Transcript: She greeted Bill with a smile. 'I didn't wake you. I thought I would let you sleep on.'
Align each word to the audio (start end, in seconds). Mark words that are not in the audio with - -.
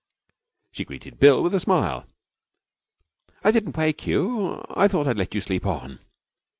She 0.71 0.83
greeted 0.83 1.19
Bill 1.19 1.43
with 1.43 1.53
a 1.53 1.59
smile. 1.59 2.07
'I 3.43 3.51
didn't 3.51 3.77
wake 3.77 4.07
you. 4.07 4.65
I 4.71 4.87
thought 4.87 5.05
I 5.05 5.09
would 5.11 5.19
let 5.19 5.35
you 5.35 5.41
sleep 5.41 5.63
on.' 5.67 5.99